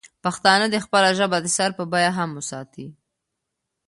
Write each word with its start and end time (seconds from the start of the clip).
پښتانه 0.23 0.65
دې 0.73 0.79
خپله 0.85 1.09
ژبه 1.19 1.37
د 1.41 1.47
سر 1.57 1.69
په 1.77 1.83
بیه 1.91 2.11
هم 2.17 2.29
وساتي. 2.37 2.87